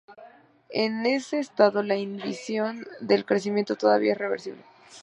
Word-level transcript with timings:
En 0.73 1.05
ese 1.05 1.37
estado, 1.37 1.83
la 1.83 1.95
inhibición 1.95 2.87
del 3.01 3.23
crecimiento 3.23 3.75
todavía 3.75 4.13
es 4.13 4.17
reversible. 4.17 4.63